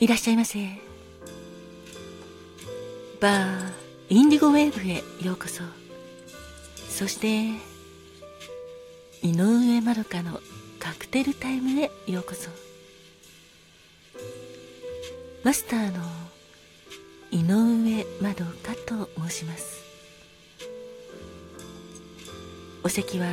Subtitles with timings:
[0.00, 0.66] いらっしゃいませ。
[3.20, 3.72] バー
[4.08, 5.62] インディゴウェーブへようこそ。
[6.88, 7.48] そして
[9.22, 10.40] 井上まどかの
[10.78, 12.48] カクテルタイムへようこそ。
[15.44, 16.02] マスターの
[17.30, 19.82] 井上まどかと申します。
[22.82, 23.26] お席は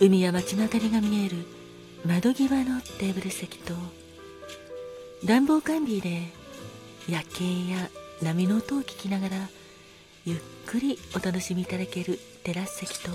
[0.00, 1.36] 海や街の明かりが見える
[2.06, 3.74] 窓際のテーブル席と
[5.26, 6.22] 暖房完備で
[7.08, 7.90] 夜景や
[8.22, 9.36] 波の音を聞きながら
[10.24, 13.10] ゆっくりお楽しみいただけるテラス席と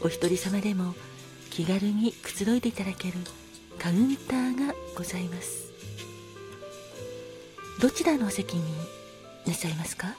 [0.00, 0.94] お一人様でも
[1.50, 3.14] 気軽にくつろいでいただける
[3.80, 5.72] カウンターがございます。
[7.80, 8.62] どちらのお席に
[9.44, 10.14] なさいますか？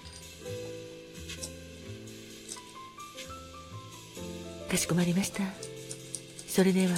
[4.69, 5.43] かしこまりました。
[6.45, 6.93] それでは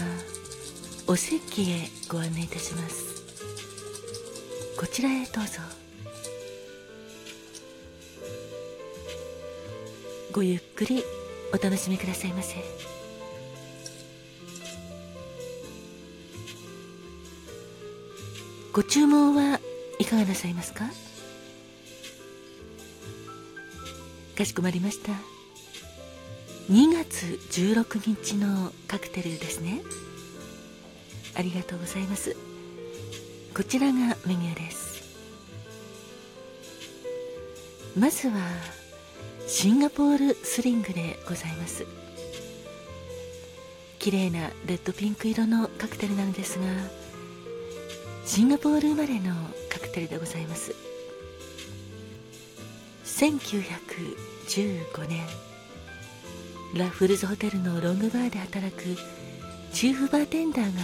[1.06, 3.09] お席へご案内いたします。
[4.80, 5.60] こちらへどうぞ。
[10.32, 11.04] ごゆっくり
[11.54, 12.56] お楽しみくださいませ。
[18.72, 19.60] ご注文は
[20.00, 20.86] いかがなさいますか？
[24.38, 25.12] かしこまりました。
[26.72, 27.26] 2月
[27.60, 29.82] 16日のカクテルですね。
[31.36, 32.38] ありがとうございます。
[33.56, 33.94] こちらが
[34.26, 35.04] メニューです。
[37.98, 38.36] まずは
[39.48, 41.86] シンガポールスリングでございます。
[43.98, 46.66] 綺麗なレッドピンク色のカクテルなんですが
[48.26, 49.34] シンガポール生まれの
[49.70, 50.74] カクテルでございます。
[53.04, 55.26] 1915年
[56.76, 58.84] ラフルズホテルのロングバーで働く
[59.74, 60.82] チーフバーテンダーが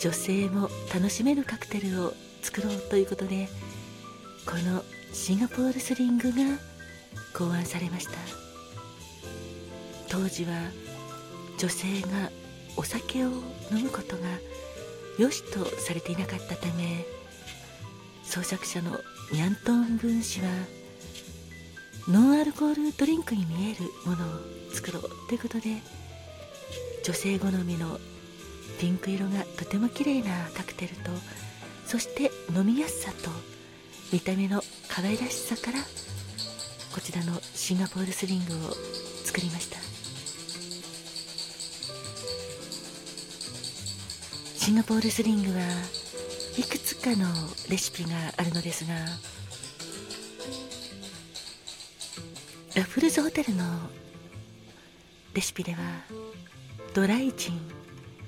[0.00, 2.12] 女性も楽しめるカクテルを
[2.42, 3.48] 作ろうということで
[4.46, 6.36] このシンガポールスリングが
[7.34, 8.12] 考案されました。
[10.10, 10.50] 当時は
[11.56, 12.30] 女性が
[12.76, 13.28] お酒を
[13.70, 14.22] 飲むことが
[15.18, 17.04] 良しとされていなかったため
[18.24, 18.90] 創作者の
[19.32, 20.48] ニャントン分子は
[22.08, 24.40] ノンアルコールドリンクに見えるものを
[24.72, 25.76] 作ろうということで
[27.04, 27.98] 女性好みの
[28.78, 31.10] ピンク色がとても綺麗なカクテルと
[31.86, 33.30] そして飲みやすさと
[34.12, 35.78] 見た目の可愛らしさから
[36.92, 38.70] こちらのシンガポールスリングを
[39.24, 39.90] 作りました。
[44.60, 45.64] シンガポールスリングは
[46.58, 47.26] いくつかの
[47.68, 48.94] レシピがあるのですが
[52.76, 53.64] ラフルズホテルの
[55.34, 55.78] レシピでは
[56.94, 57.79] ドライジン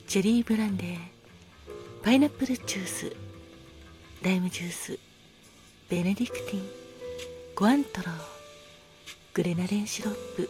[0.07, 0.99] チェリーブランデー
[2.03, 3.17] パイナップルジュース
[4.23, 4.99] ライムジュース
[5.89, 6.63] ベネディクティン
[7.55, 8.15] ゴアントロー
[9.35, 10.49] グレナデンシロップ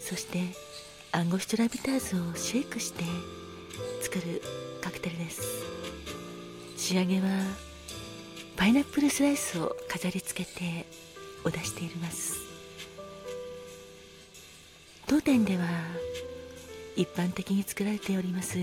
[0.00, 0.38] そして
[1.12, 3.04] アンゴスチュラビターズをシェイクして
[4.02, 4.42] 作る
[4.82, 5.42] カクテルです。
[6.76, 7.28] 仕上げは
[8.56, 10.86] パイナップルスライスを飾り付けて
[11.44, 12.36] お出しています。
[15.06, 15.64] 当店では
[16.96, 18.56] 一般的に作られております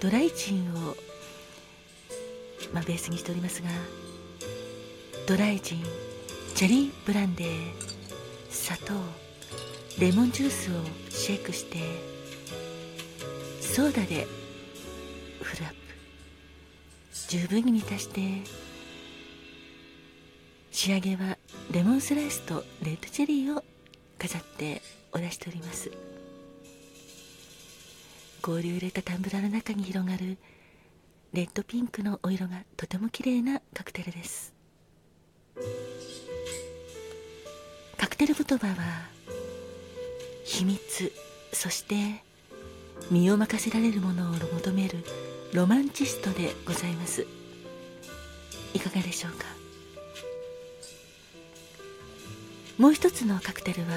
[0.00, 0.96] ドライチンを、
[2.72, 3.68] まあ、ベースにしておりますが
[5.26, 5.84] ドライジン
[6.54, 7.48] チェリーブランデー
[8.50, 8.92] 砂糖
[9.98, 10.74] レモンジュースを
[11.10, 11.78] シェイクして
[13.60, 14.26] ソーダで
[15.42, 15.74] フルアップ
[17.28, 18.20] 十分に満たして
[20.70, 21.38] 仕上げは
[21.72, 23.64] レモンスライスとレッドチェリーを
[24.18, 26.13] 飾ってお出しております。
[28.44, 30.36] 氷を入れたタンブラーの中に広がる
[31.32, 34.52] レッドピンクのお色がとても綺麗なカクテルです。
[37.96, 38.74] カクテル言葉は
[40.44, 41.10] 秘密
[41.54, 42.22] そして
[43.10, 44.98] 身を任せられるものを求める
[45.54, 47.26] ロマンチストでございます。
[48.74, 49.46] いかがでしょうか？
[52.76, 53.88] もう一つのカクテルは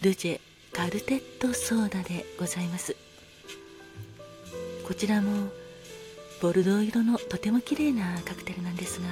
[0.00, 0.40] ルジェ
[0.72, 2.96] カルテットソーダでございます。
[4.88, 5.50] こちらも
[6.40, 9.06] ボルドー色のとても綺麗なカクテルなんですが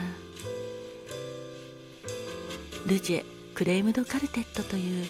[2.86, 3.24] ルジェ
[3.54, 5.06] クレームドカルテットという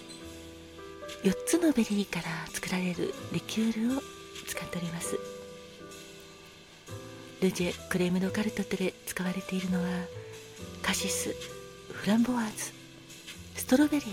[1.23, 4.01] 4つのベリーから作られるリキュールを
[4.45, 5.17] 使っております。
[7.41, 9.87] ルジェクレームドカルテットで使われているのは
[10.81, 11.33] カシス
[11.93, 12.73] フランボワーズ
[13.55, 14.07] ストロベリー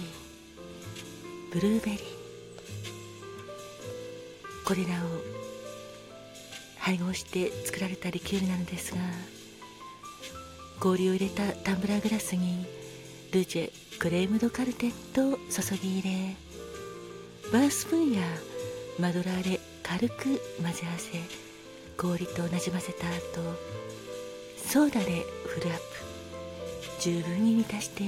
[1.53, 2.01] ブルーベリー。
[4.65, 5.34] これらを
[6.85, 9.01] 配合して作られたリキュールなのですが
[10.81, 12.67] 氷を入れたタンブラーグラスに
[13.33, 16.37] ルジェクレームドカルテットを注ぎ入れ
[17.51, 18.23] バースプーンや
[18.99, 20.15] マドラーで軽く
[20.63, 21.19] 混ぜ合わせ
[21.97, 23.75] 氷となじませた後
[24.59, 26.05] ソーダでフルアップ。
[27.01, 28.03] 十分に満たして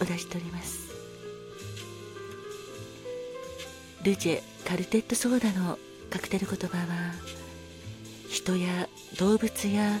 [0.00, 0.92] お出し取ります。
[4.02, 5.78] ルジェカルテットソーダの
[6.12, 6.84] カクテル言葉は
[8.28, 8.86] 人や
[9.18, 9.98] 動物や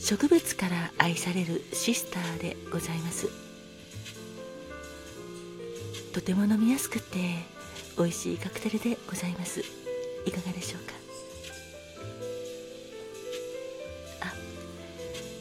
[0.00, 3.28] 植物から愛されるシスターでございます。
[6.14, 7.18] とても飲みやすくて
[7.98, 9.60] 美味しいカクテルでございます。
[10.24, 10.94] いかがでしょうか？
[14.22, 14.32] あ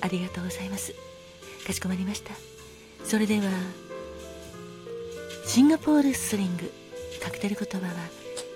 [0.02, 0.94] ありがとうございます。
[1.66, 2.34] かしこまりました。
[3.06, 3.46] それでは
[5.46, 6.70] シンガポールスリング
[7.24, 7.94] カクテル言葉は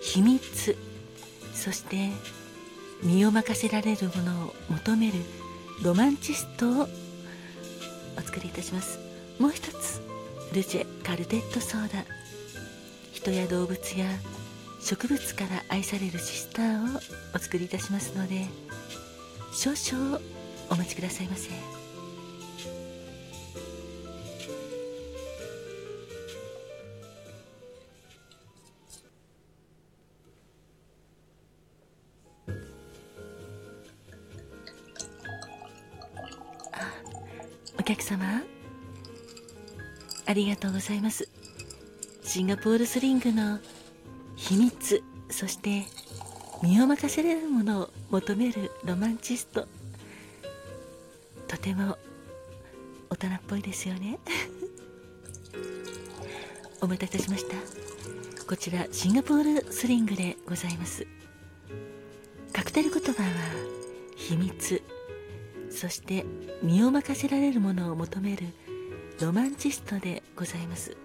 [0.02, 0.78] 秘密。
[1.66, 2.12] そして
[3.02, 5.14] 身を任せられるものを求める
[5.84, 6.88] ロマンチストを
[8.16, 9.00] お作りいたします
[9.40, 10.00] もう一つ
[10.54, 12.06] ルチェカルテットソーダ
[13.14, 14.06] 人や動物や
[14.80, 17.02] 植物から愛されるシスターを
[17.34, 18.46] お作りいたしますので
[19.52, 20.20] 少々
[20.70, 21.85] お待ちくださいませ。
[37.86, 38.42] 客様。
[40.26, 41.30] ありがとうございます。
[42.24, 43.60] シンガポールスリングの
[44.36, 45.84] 秘密そして
[46.64, 49.68] 身を任せられるものを求めるロマンチスト。
[51.48, 51.96] とても
[53.12, 54.18] 大人っぽいですよね。
[56.82, 57.56] お待たせしました。
[58.48, 61.06] こちらシンガポールスリングでございます。
[62.52, 63.30] カクテル言葉は
[64.16, 64.82] 秘密。
[65.76, 66.26] そして
[66.64, 68.48] 身を任せられるものを求める
[69.20, 70.96] ロマンチストでございます。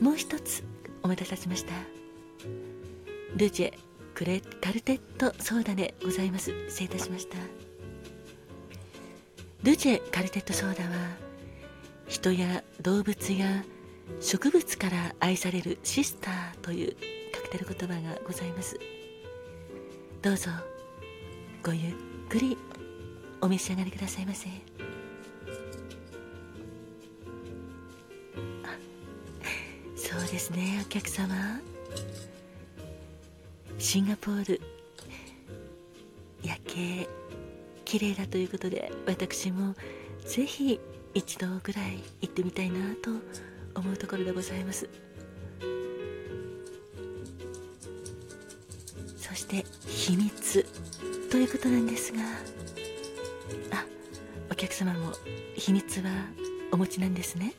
[0.00, 0.64] もう一つ
[1.02, 1.72] お待たせしました。
[3.36, 3.72] ルジェ
[4.14, 6.52] クレカルテットソーダでございます。
[6.68, 7.36] 失礼いたしました。
[9.62, 10.90] ルジェカルテットソーダは
[12.08, 13.64] 人や動物や
[14.20, 16.96] 植物から愛されるシスターという
[17.32, 18.76] カクテル言葉がございます。
[20.20, 20.50] どうぞ
[21.62, 21.92] ごゆっ
[22.28, 22.56] くり
[23.40, 24.48] お召し上がりくださいませ。
[29.96, 31.60] そうですねお客様。
[33.78, 34.60] シンガポール
[36.42, 37.08] 夜景
[37.84, 39.74] 綺麗だということで私も
[40.26, 40.80] ぜひ
[41.14, 43.10] 一度ぐらい行ってみたいなと
[43.78, 44.88] 思うところでございます。
[49.16, 50.66] そして秘密
[51.30, 52.18] ということなんですが
[54.50, 55.12] お客様も
[55.54, 56.10] 秘密は
[56.72, 57.54] お持ちなんですね。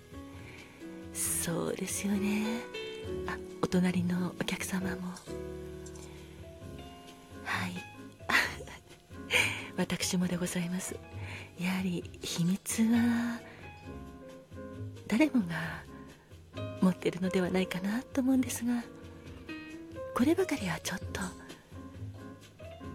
[1.13, 2.61] そうですよね。
[3.27, 4.95] あお隣のお客様も。
[7.43, 7.73] はい。
[9.77, 10.95] 私もでございます。
[11.59, 13.39] やはり秘密は
[15.07, 15.83] 誰もが
[16.81, 18.83] 持ってるのではないかなと思うんですが
[20.15, 21.21] こればかりはちょっと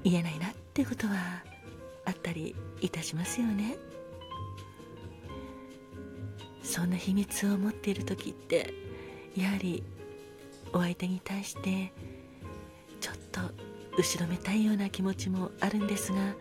[0.03, 1.43] 言えないなってことは
[2.05, 3.77] あったりいたしますよね。
[6.63, 8.73] そんな秘密を持っている時って
[9.37, 9.83] やはり
[10.73, 11.93] お相手に対して
[13.01, 13.41] ちょっと
[13.97, 16.35] 後ろめたいような気持ちもあるんですが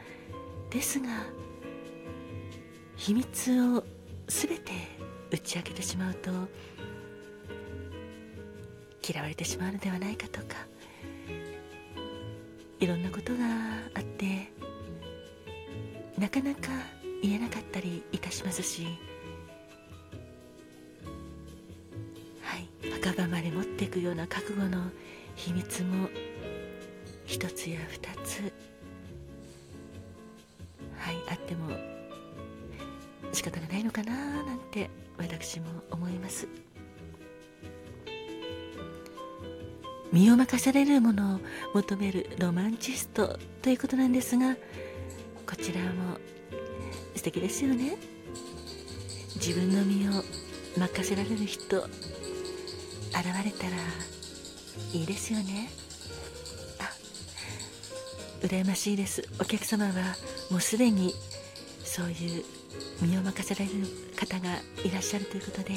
[0.72, 1.08] ですが
[2.96, 3.84] 秘密を
[4.28, 4.72] 全て
[5.30, 6.32] 打ち明けてしまうと
[9.08, 10.56] 嫌われてしまうのではないかとか
[12.80, 13.40] いろんなことが
[13.94, 14.52] あって
[16.24, 16.70] なかなか
[17.22, 18.88] 言えなかったりいたしますし。
[22.42, 22.92] はい。
[22.92, 24.90] 墓場まで持っていくような覚悟の
[25.36, 26.08] 秘密も
[27.26, 28.40] 一つや二つ。
[30.98, 31.18] はい。
[31.30, 31.72] あっても
[33.34, 36.48] 仕方がないのかななんて私も思います。
[40.14, 41.40] 身を任されるものを
[41.74, 44.56] 求めるロマンチストということなんですが
[45.56, 46.18] こちらも
[47.16, 47.96] 素敵ですよね。
[49.36, 50.24] 自分の身を
[50.80, 51.94] 任せられる人現
[53.14, 53.78] れたら
[54.94, 55.70] いいですよね。
[56.80, 56.90] あ
[58.42, 59.30] 羨ましいです。
[59.40, 59.92] お客様は
[60.50, 61.14] もうすでに
[61.84, 62.44] そういう
[63.00, 65.74] 身を任せられる方がいらっしゃるということで。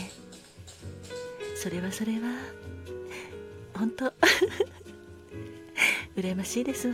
[1.55, 2.29] それはそれは
[3.75, 4.11] 本当
[6.17, 6.91] 羨ましいです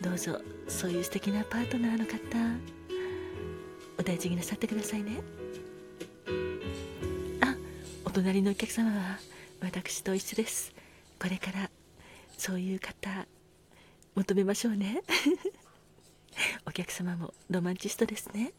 [0.00, 2.16] どうぞそういう素敵なパートナーの方
[3.98, 5.20] お大事になさってくださいね。
[7.42, 7.54] あ
[8.06, 9.18] お隣のお客様は
[9.60, 10.72] 私と一緒です。
[11.20, 11.70] これから
[12.38, 13.26] そういう方
[14.14, 15.02] 求めましょうね。
[16.66, 18.54] お客様もロマンチストですね。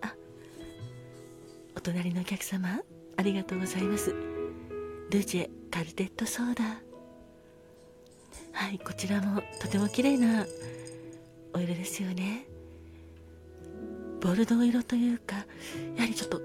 [0.00, 0.14] あ
[1.74, 2.80] お隣のお客様
[3.18, 4.14] ありがとうございます。
[5.10, 6.85] ルジェカルテットソーダ。
[8.56, 10.46] はいこちらもとても綺麗な
[11.52, 12.46] お色ですよね。
[14.22, 15.36] ボルドー色というか
[15.94, 16.40] やはりちょっと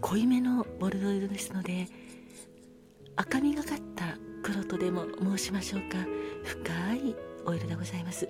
[0.00, 1.86] 濃いめのボルドー色ですので
[3.14, 5.96] 赤みがかった黒とでも申しましょうか。
[6.42, 7.14] 深い
[7.46, 8.28] お色でございます。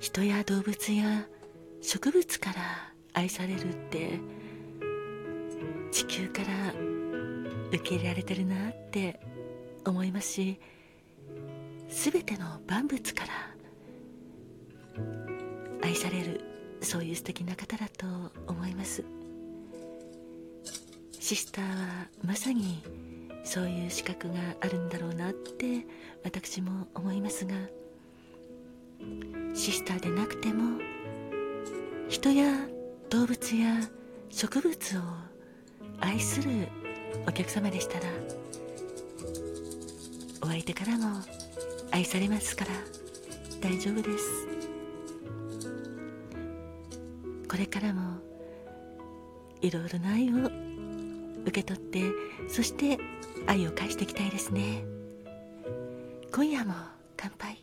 [0.00, 1.26] 人や動物や
[1.80, 4.20] 植物から愛されるって
[5.90, 6.93] 地球から
[7.74, 9.20] 受け入れられてるなって
[9.84, 10.60] 思いますし
[11.88, 13.32] 全ての万物から
[15.82, 16.40] 愛される
[16.80, 18.06] そういう素敵な方だと
[18.46, 19.04] 思います。
[21.24, 22.82] シスターはまさに
[23.44, 25.86] そういう資格があるんだろうなって
[26.22, 27.54] 私も思いますが
[29.54, 30.78] シスターでなくても
[32.10, 32.52] 人や
[33.08, 33.80] 動物や
[34.28, 35.00] 植物を
[36.00, 36.68] 愛する
[37.26, 38.04] お客様でしたら
[40.42, 41.20] お相手からも
[41.90, 42.70] 愛されますから
[43.60, 44.48] 大丈夫です。
[47.48, 48.18] これからも
[49.62, 50.34] いろいろな愛を
[51.44, 52.02] 受け取って
[52.48, 52.98] そして
[53.46, 54.84] 愛を返していきたいですね。
[56.32, 56.74] 今夜も
[57.16, 57.53] 乾杯。